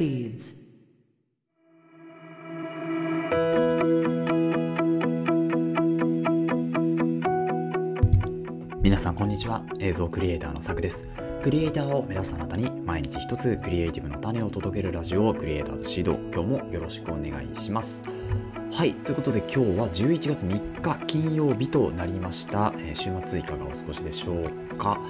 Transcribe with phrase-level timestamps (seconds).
[0.00, 0.60] proceeds.
[8.82, 11.06] 皆さんこんにちは映像クリエイターのさくです。
[11.42, 18.02] クリエイターを目指すあなたに毎日一つクリエイティブの種を届けるラジオをクリエイターズ指導今日もよろしくお願いします。
[18.72, 18.94] はい。
[18.94, 25.00] ということで今日は11月3日金曜日となりました、えー週末いかがお過ごしでしょうか、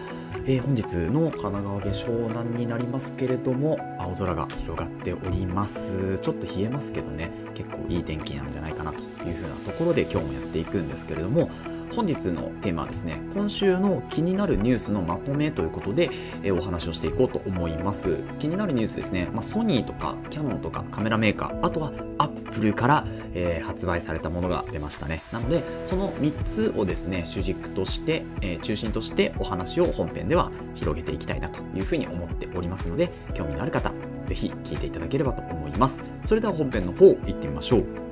[0.46, 6.18] えー本日の神奈川県湘南になりますけれども青空が広がっております。
[6.20, 7.30] ちょっと冷えますけどね。
[7.54, 11.50] 結構いい天気なんじゃないかなというふうなところで今日もやっていくんですけれども
[11.92, 16.10] 本日のテーマはですね今週の気になるニュースのまとめということで、
[16.42, 18.18] えお話をしていこうと思います。
[18.38, 23.04] 気になるニュースですね、まあ、ソニーとかキャノンとかカメラメーカーあとはアップルから、
[23.34, 25.22] えー発売されたものが出ましたね。
[25.32, 33.92] なのでその3つをですね主軸として、えー中心としてお話を本編では広げていきたいなというふうに思っておりますので興味のある方
[34.26, 36.02] ぜひ聞いていただければと思います。
[36.22, 38.09] それでは本編の方行ってみましょう。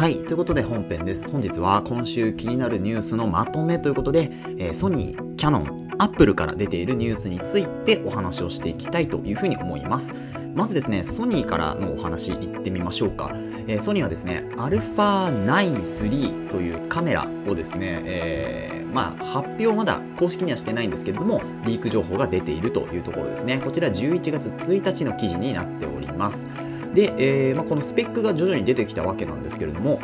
[0.00, 0.24] はい。
[0.24, 1.30] ということで本編です。
[1.30, 10.14] 本日は今週気になるニュースのまとめということで、えーソニー、キャノン、アップルから出ているニュースについてお話をしていきたいというふうに思います。
[10.54, 13.30] まずですね、ソニーからのお話いってみましょうか。
[13.66, 23.60] えーソニーはですね、α9-3 というカメラをですね、えーまあ、発表まだ公式にはしてないんですけれども、リーク情報が出ているというところですね。
[23.62, 26.48] こちら11月1日の記事になっております。
[26.94, 30.00] で、えーまあ、このスペックが徐々に出てきたわけなんですけれども、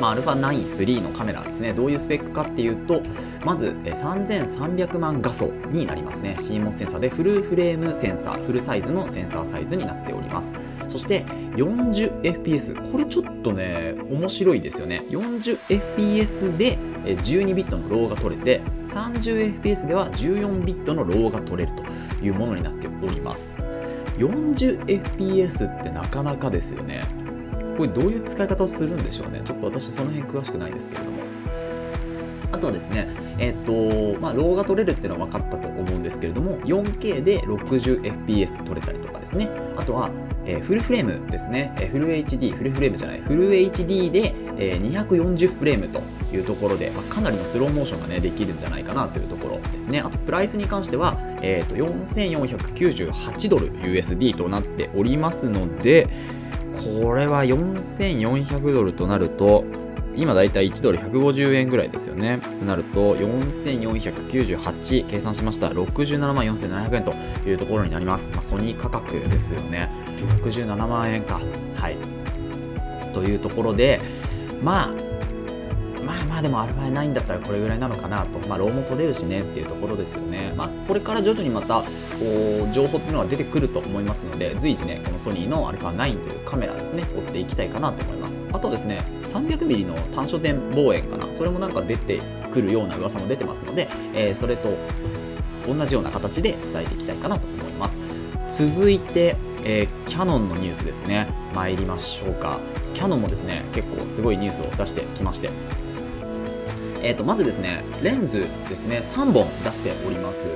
[0.00, 1.72] まあ、α9-3 のカメラですね。
[1.72, 3.02] どういうスペックかっていうと、
[3.44, 6.36] まずえー3300万画素になりますね。
[6.38, 10.54] CMOS センサーでフルフレームセンサー、フルサイズのセンサーサイズになっております。
[10.86, 11.24] そして
[11.56, 12.92] 40fps。
[12.92, 15.02] これちょっとね、面白いですよね。
[15.08, 21.82] 40fps で12ビットの RAW が取れて、30fps では14ビットの RAW が取れると
[22.24, 23.77] いうものになっております。
[24.18, 27.04] 40fps ってなかなかですよね。
[27.76, 29.40] これどういう使い方をするんでしょうね。
[29.44, 31.18] ちょっと私その辺詳しくないですけれども。
[32.50, 33.08] あとはですね、
[33.38, 39.48] えっと、まあ、 RAW が取れるっていうのは分かったと思うんですけれども、4K で 60fps 取れたりとかですね。
[39.76, 40.10] あとは、
[40.48, 41.74] えーフルフレームですね。
[41.78, 46.00] えーフル HD、フルフレームじゃない、フル HD で、えー240フレームと
[46.34, 50.00] いうところで、まあ、かなりのスローモーションがね、できるんじゃないかなというところですね。
[50.00, 56.08] あと、プライスに関しては、えっと、4498ドル USD となっておりますので、
[56.78, 59.64] これは4400ドルとなると、
[60.18, 62.40] 今だいたい1ドル150円ぐらいですよね。
[62.40, 65.68] となると、4498計算しました。
[65.68, 67.12] 67万4700円と
[67.48, 68.32] いうところになります。
[68.32, 69.88] まあ、ソニー価格ですよね。
[70.42, 71.40] 67万円か。
[71.76, 71.96] はい。
[73.14, 74.00] というところで、
[74.60, 75.07] まあ、
[76.08, 80.54] まあまあでも α9 だったらこれぐらいなのかなと、まあ、ローも取れるしねっていうところですよね。
[80.56, 81.86] まあ、これから徐々にまたこ
[82.66, 88.42] う情報っていうのが出てくると思いますので、随時ね、このソニーの α9 というカメラですね、追っていきたいかなと思います。
[88.54, 94.70] あとですね、300mm の単焦点望遠かな、それもなんか出てくるような噂も出てますので、えーそれと
[95.66, 98.00] 同じような形で伝えていきたいかなと思います。
[98.48, 101.28] 続いて、えーキャノンのニュースですね。
[101.54, 102.58] 参りましょうか。
[102.94, 105.50] キャノンもですね、結構すごいニュースを出してきまして、
[107.02, 110.48] えー、とまずですね、レンズですね、3本出しております。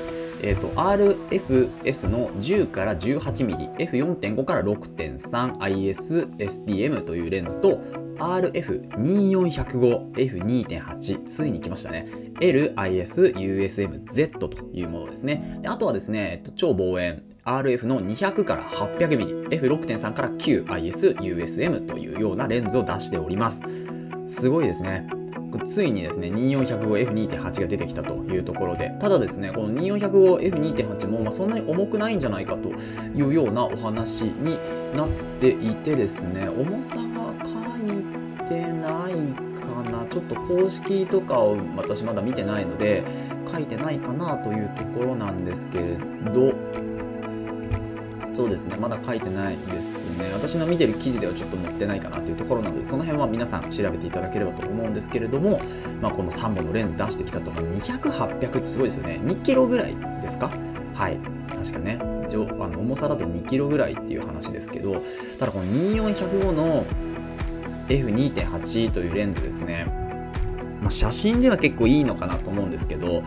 [0.42, 7.78] えー、と RFS の10から 18mm、F4.5 から 6.3ISSDM というレンズと
[8.18, 12.08] RF2405、F2.8、ついに来ましたね。
[12.40, 15.58] LISUSMZ というものですね。
[15.62, 23.64] であとはですね、えっと超望遠 RF の200から 800mm、F6.3 から 9ISUSM というようなレンズを出しております。
[24.26, 25.21] すごいですね。
[25.58, 32.70] ついにですね 2405F2.8 が出てきたというところでただですねこの 2405F2.8 も、まあ、そんなに重くないんじゃないかと
[33.14, 34.58] いうようなお話に
[34.94, 35.08] なっ
[35.40, 43.04] ていてですね重さが書いてないかなちょっと公式とかを私まだ見てないので
[43.50, 45.96] 書いてないかなというところなんですけれ
[46.32, 46.52] ど
[48.34, 50.30] そうですね、まだ書いてないですね。
[50.32, 55.60] 私の見てる記事ではちょっと載ってないかなというところなので、その辺は皆さん調べていただければと思うんですけれども、
[56.00, 59.20] まあ、この3本のレンズ出してきたと、200、800ってすごいですよね。
[59.22, 60.50] 2キロぐらいですか？
[60.94, 61.18] はい。
[61.48, 61.98] 確かね。
[62.00, 65.02] あの重さだと2キロぐらいっていう話ですけど、
[65.38, 66.86] ただこの2405の
[67.88, 69.86] F2.8 というレンズですね。
[70.80, 73.22] まあ、写真では結構いいのかなと思うんですけど、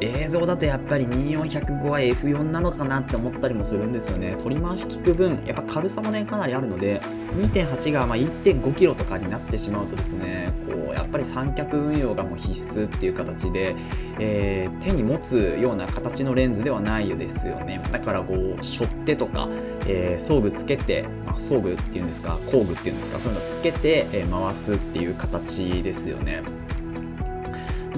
[0.00, 4.36] 映像だとやっぱり2405は F4 なのかなって思ったりもするんですよね。
[4.42, 7.00] 取り回し効く分やっぱ軽さもねかなりあるので
[7.36, 13.74] 2.8がま 1.5kg とかになってしまうとですねこうやっぱり三脚運用がもう必須っていう形で、
[14.18, 17.82] えー、手に持つような形のレンズではないですよね。
[17.90, 19.48] だからこう背負ってとか、
[19.86, 26.42] えー、装具つけて、まあ、装具っていうんですか工具っていうんですかそういうのつけて、え、回すっていう形ですよね。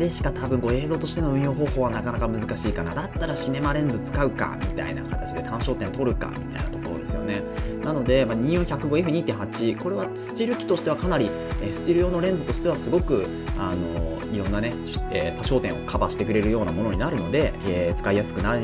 [0.01, 2.95] でしか多分こう映像としての運用方法はなかなか難しいかな。
[2.95, 7.43] だったらシネマレンズ使うかみたいな形で単焦点取るかみたいなところですよね。
[7.85, 11.31] なので、まあ、24105F2.8 これはスチール機としてはかなり、
[11.63, 13.27] え、スチール用のレンズとしてはすごく
[13.59, 14.73] あのいろんなね、
[15.11, 18.61] えー、多焦点をカバーしてくれるようなものになるので、えー、使いやすくなる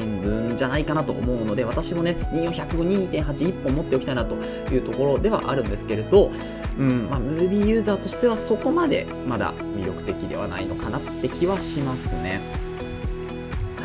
[0.52, 6.30] んじゃないかなと思うので私もね24105.2.81本持っておきたいなというところではあるんですけれど、
[6.78, 12.40] うんまあ、ムービーユーザーとしてはそこまでまだ魅力的ではないのかなって気はしますね。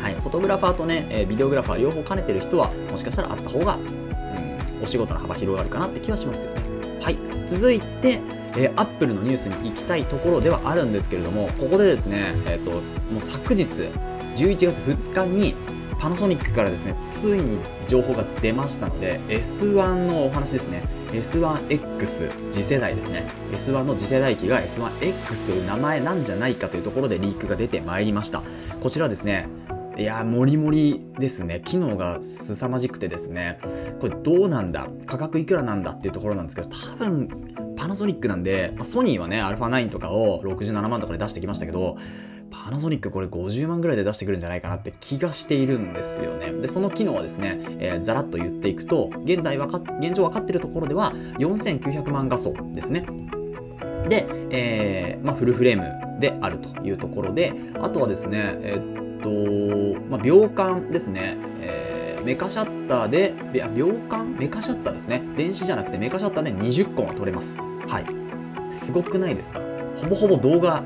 [0.02, 6.60] はい、フォトグラファーとね、えー、ビデオグラファー両方兼ねてる人はもしかしたらあった方が、うん、お仕事の幅広がるかなって気はしますよね。
[7.00, 8.20] はい、続いて、
[8.56, 15.54] えー、アップルのニュースに行きたいところではあるんですけれどもここでですね、えーと、もう昨日11月2日に
[15.98, 20.82] パナソニックからですねついに情報が出ましたので S1 のお話ですね。
[21.12, 23.28] S1X 次世代ですね。
[23.52, 28.42] S1 の次世代機が S1X という名前なんじゃないかというところでリークが出てまいりました。
[28.80, 29.46] こちらですね
[29.96, 31.60] いやもりもりですね。
[31.64, 33.60] 機能が凄まじくてですね
[34.00, 34.88] これどうなんだ？
[35.06, 35.92] 価格いくらなんだ？
[35.92, 36.68] っていうところなんですけど
[36.98, 37.28] 多分
[37.82, 41.96] パナソニックなんで、まあ、ソニーはね α9 とかを67万とかで出してきましたけど
[42.48, 46.52] パナソニックこれ50万ぐらいで出してくるんじゃないかなって気がしているんですよね。
[46.52, 53.06] で、その機能はですね、えー、ざらっと言っていくと、現代わか、現状分かってるところでは4900万画素ですね。
[54.08, 61.38] で、えー、まあ、フルフレームであるというところで、あとはですね、えー、っと、まあ、秒間ですね、
[62.24, 63.34] メカシャッターで、
[63.74, 64.36] 秒間？
[64.38, 65.22] メカシャッターですね。
[65.36, 67.58] 電子じゃなくてメカシャッターで20個は撮れます。
[67.58, 68.72] はい。
[68.72, 69.60] すごくないですか？
[69.96, 70.82] ほぼほぼ動画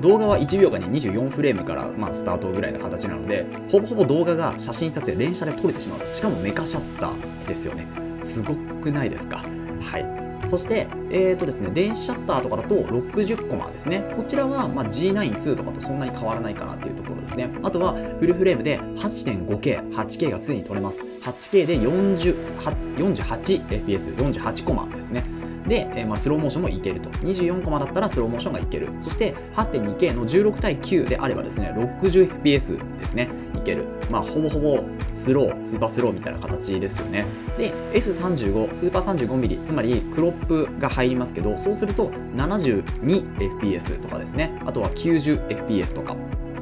[0.00, 7.86] 動画は1秒間に24フレームから、まあ、スタートぐらいの形なのでほぼほぼ動画が写真撮影連写で撮れてしまうしかもメカシャッターですよね
[8.22, 9.36] すごくないですか？
[9.82, 10.19] はい
[10.50, 14.02] そして、えーとですね、電子シャッターとかだと60コマですね。
[14.16, 17.48] こちらは、ま G9-2 とかとそんなに変わらないかなっていうところですね。
[17.62, 21.04] あとはフルフレームで 8.5K、8K がついに撮れます。
[21.04, 25.22] 8K で 48fps、48コマですね。
[25.70, 27.08] で、えー、まあ、スローモーションもいけると。
[27.10, 28.88] 24コマだったらスローモーションがいける。
[28.98, 33.84] そして 8.2K の16対9であればですね、60fps ですね、いける。
[34.10, 34.80] まあ、ほぼほぼ
[35.12, 37.24] スロー、スーパースローみたいな形ですよね。
[37.56, 46.16] で、S35、スーパー 35mm、つまりクロップが入りますけど、そうすると 72fps とかですね、あとは 90fps とか、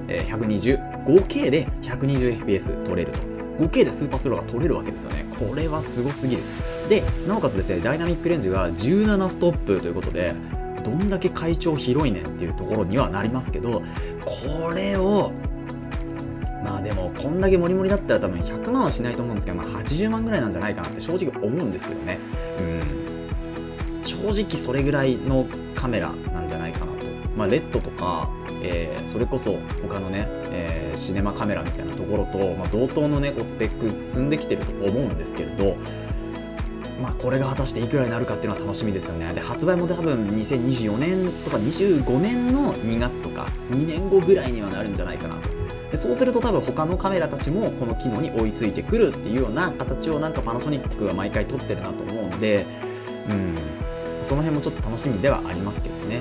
[0.08, 3.38] えー、120、合計で 120fps 取れると。
[3.58, 5.26] 5K でスーパースローが取れるわけですよね。
[5.36, 6.42] これはすごすぎる。
[6.88, 10.34] で、なおかつですね、ダイナミックレンジが17ストップということで、
[10.84, 13.82] どんだけ会長広いねんっていうところにはなりますけど、
[14.24, 15.32] これを、
[16.64, 22.18] まあでも、こんだけモリモリだったら多分100万はしないと思うんですけど、まあ80万ぐらいなんじゃないかなって正直思うんですけどね。
[22.58, 22.62] う
[24.02, 24.04] ん。
[24.04, 27.06] 正直それぐらいのカメラなんじゃないかなと。
[27.36, 28.28] まあ、レッドとか、
[28.62, 35.76] えー、それこそ他のね、えー、シネマカメラみたいなところと、まあ、同等のねこうスペック積んできてると思うんですけれど
[37.00, 39.32] まあこれが果たしていくらになるかっていうのは楽しみですよね。
[39.32, 45.48] で発売も多分2024年とか25年の2月とか2年後ぐらいにはなるんじゃないかなと。
[45.90, 52.66] でそうすると多分他のカメラたちもこの機能に追いついてくるっていうような形をなんかパナソニックは毎回撮ってるなと思うので
[53.30, 53.54] うん
[54.22, 56.20] その辺もちょっと楽しみではありますけどね。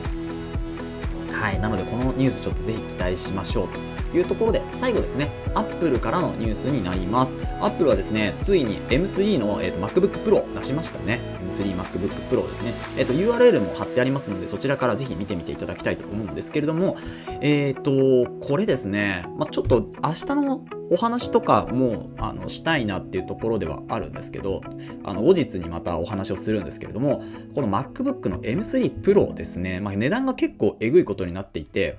[1.31, 3.96] はい、なのでこのニュースちょっとぜひ期待しましょうと。
[4.13, 7.37] いうところで最後ですね、アップルからのニュースになります。
[7.61, 11.19] アップルはですね、ついに M3 の、えーと、MacBook Pro 出しましたね。
[11.47, 12.73] M3MacBook Pro ですね。
[12.97, 16.95] えっ、ー、と URL も貼ってありますので、そちらからぜひ見てみていただきたいと思うんですけれども、
[17.41, 24.61] えっ、ー、と、これですね、まあ、ちょっと明日のお話とかもあのしたいなっていうところではあるんですけど、
[25.03, 27.23] あの後日にまたお話をするんですけれども、
[27.53, 31.97] この MacBook の M3 Pro ですね、まあ、値段が結構えぐいことになっていて、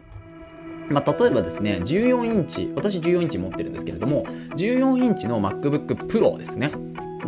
[0.90, 4.24] まあ、例えばですね、14インチ、私14インチ持ってるんですけれども、
[4.56, 6.70] 14インチの MacBook Pro ですね。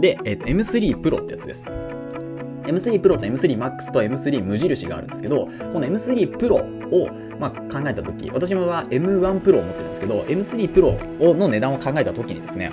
[0.01, 1.69] で、えー、と M3 Pro ってやつです。
[1.69, 6.55] M3 Pro と M3 Max と M3 無印があるんですけど、この M3 Pro
[6.91, 12.71] を、まあ、考えたとき、私は M1 Pro を持ってるんですけど、M3 Pro の値段を考えたときにですね、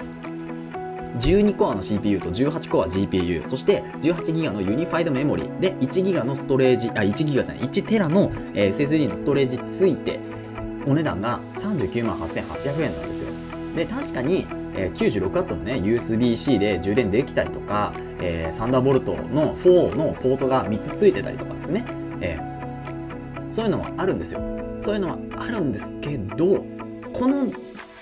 [1.19, 10.19] 12コアの CPU と18コア GPU、そして18ギガのユニファイドメモリで1ギガのストレージ、あ、1ギガじゃない、1テラの、えー、SSD のストレージついて、
[10.87, 13.29] お値段が39万8800円なんですよ。
[13.75, 21.85] で確かに、えー、96ワットのね USB-C で充電できたりとか、えー、サンダーボルトの4のポートが3つついてたりとかですね、
[22.21, 24.41] えー、そういうのはあるんですよ。
[24.79, 26.63] そういうのはあるんですけど
[27.13, 27.51] この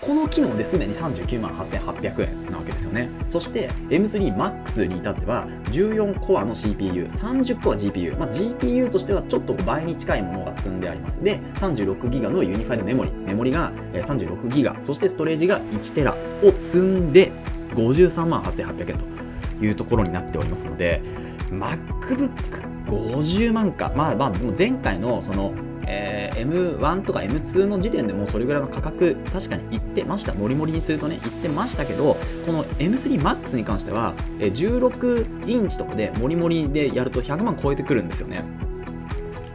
[0.02, 3.10] この機能ですでに39万8800円なわけですよね。
[3.30, 11.24] そして M3MAX に至っては14コアの CPU30 コア GPU、まあ、GPU としてはちょっと倍に近いものが積んであります。
[11.24, 13.12] で 36GB のユニファイドメモリ。
[13.12, 17.32] メモリが 36GB そしてストレージが 1TB を積んで
[17.74, 19.16] 53万8800円と。
[19.62, 21.02] いうところになっておりますので
[21.50, 23.92] MacBook50 万か。
[23.96, 25.54] まあまあでも前回のその
[25.88, 30.34] えー、M1 とか M2 の時点でもうそれぐらいの価格確かに言ってました。
[30.34, 38.44] モリモリにするとね言ってましたけどこの M3MAX に関しては、え、16インチとかでモリモリでやると100万超えてくるんですよね。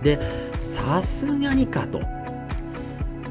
[0.03, 0.19] で
[0.59, 2.20] さすがにかと。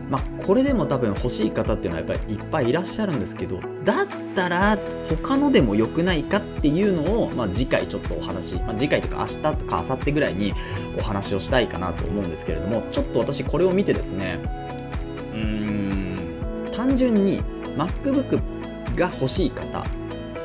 [0.09, 10.53] まあ、これでも多分欲しい方っていうのはやっぱりいっぱいいらっしゃるんですけどだったら他のでも良くないかっていうのを、まあ、次回ちょっとお話、まあ、次回とか明日とか明後日ぐらいに
[10.97, 14.39] お話をしたいかなと思うんですけれどもちょっと私これを見てですね
[15.33, 17.43] うーん単純に
[17.77, 18.41] MacBook
[18.95, 19.85] が欲しい方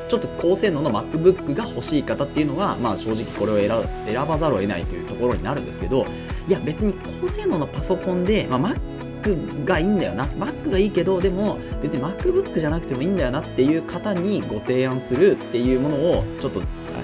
[0.07, 6.05] ちょっと高性能の MacBook が欲しい方っていうのは、まあ、正直これを選ばざるを得ないというところになるんですけど
[6.47, 8.94] いや別に高性能のパソコンで、まあ、Mac
[9.25, 10.25] Mac がいいんだよな。
[10.25, 16.61] Mac がいいけどでも別に MacBook じゃなくてもいいんだよなっていう方にご提案するっていうものをちょっと、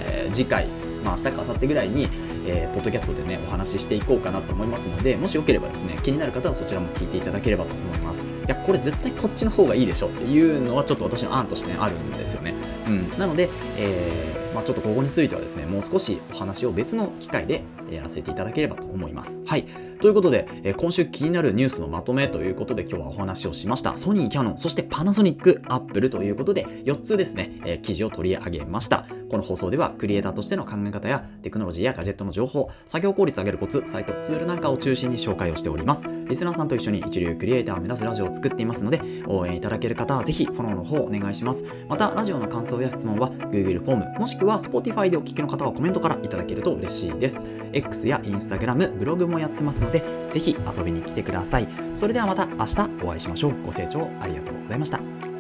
[0.08, 0.68] えー、次回
[1.04, 2.08] まあ明日か明後日ぐらいに、
[2.46, 8.22] えー、ポッドキャストでねお話ししていこうかなと思いますのでもしよければですね気になる方はそちらも聞いていただければと思います。
[8.22, 12.54] いやこれ絶対こっちの方がいいでしょっていうのはちょっと私の案として、あるんですよね、
[12.88, 17.64] うん、なので、えーまあ、ちょっとここについてはですね、もう少しお話を別の機会で
[17.96, 19.42] やらせていただければと思います。
[19.46, 19.66] はい。
[20.02, 23.98] ということで、え今週気になるニュースのまとめということで今日はお話をしました。
[23.98, 29.06] ソニー、キャノン、そしてパナソニック、アップルということで4つですね、え記事を取り上げました。
[29.30, 36.06] この放送ではクリエイターとしての考え方やテクノロジーやガジェットの情報、作業効率を上げるコツ、サイト、ツールなんかを中心に紹介をしております。
[36.28, 41.64] リスナーさんと一緒に一流クリエイターを目指すラジオを作っていますので、応援いただける方はぜひフォローの方お願いします。
[41.88, 47.46] また、ラジオの感想や質問は Google フォーム、もしくは Spotify でお聞きの方はコメントからいただけると嬉しいです。
[47.82, 51.68] X や Instagram、ブログもやってますので、ぜひ遊びに来てください。
[51.94, 53.62] それではまた明日お会いしましょう。
[53.64, 55.31] ご清聴ありがとうございました。